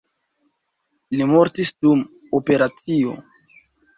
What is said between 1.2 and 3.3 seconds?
mortis dum operacio.